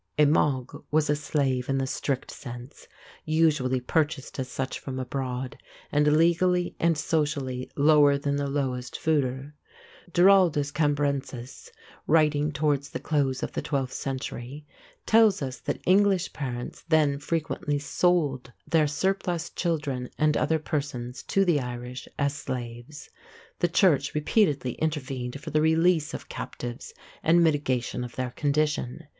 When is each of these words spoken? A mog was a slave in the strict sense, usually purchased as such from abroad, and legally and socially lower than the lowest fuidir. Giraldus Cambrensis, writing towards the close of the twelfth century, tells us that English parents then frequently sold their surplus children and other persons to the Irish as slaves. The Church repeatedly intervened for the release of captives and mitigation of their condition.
A 0.17 0.25
mog 0.25 0.83
was 0.89 1.11
a 1.11 1.15
slave 1.15 1.69
in 1.69 1.77
the 1.77 1.85
strict 1.85 2.31
sense, 2.31 2.87
usually 3.23 3.79
purchased 3.79 4.39
as 4.39 4.49
such 4.49 4.79
from 4.79 4.97
abroad, 4.97 5.59
and 5.91 6.17
legally 6.17 6.75
and 6.79 6.97
socially 6.97 7.69
lower 7.75 8.17
than 8.17 8.35
the 8.37 8.49
lowest 8.49 8.95
fuidir. 8.99 9.53
Giraldus 10.11 10.71
Cambrensis, 10.73 11.69
writing 12.07 12.51
towards 12.51 12.89
the 12.89 12.99
close 12.99 13.43
of 13.43 13.51
the 13.51 13.61
twelfth 13.61 13.93
century, 13.93 14.65
tells 15.05 15.43
us 15.43 15.59
that 15.59 15.79
English 15.85 16.33
parents 16.33 16.83
then 16.89 17.19
frequently 17.19 17.77
sold 17.77 18.51
their 18.67 18.87
surplus 18.87 19.51
children 19.51 20.09
and 20.17 20.35
other 20.35 20.57
persons 20.57 21.21
to 21.21 21.45
the 21.45 21.59
Irish 21.59 22.07
as 22.17 22.33
slaves. 22.33 23.11
The 23.59 23.67
Church 23.67 24.15
repeatedly 24.15 24.71
intervened 24.81 25.39
for 25.39 25.51
the 25.51 25.61
release 25.61 26.15
of 26.15 26.27
captives 26.27 26.91
and 27.21 27.43
mitigation 27.43 28.03
of 28.03 28.15
their 28.15 28.31
condition. 28.31 29.05